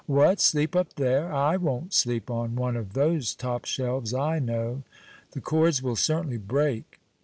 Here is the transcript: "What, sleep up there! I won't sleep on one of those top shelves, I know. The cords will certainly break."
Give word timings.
"What, 0.07 0.39
sleep 0.39 0.75
up 0.75 0.95
there! 0.95 1.31
I 1.31 1.57
won't 1.57 1.93
sleep 1.93 2.31
on 2.31 2.55
one 2.55 2.75
of 2.75 2.93
those 2.93 3.35
top 3.35 3.65
shelves, 3.65 4.15
I 4.15 4.39
know. 4.39 4.81
The 5.33 5.41
cords 5.41 5.83
will 5.83 5.95
certainly 5.95 6.37
break." 6.37 6.99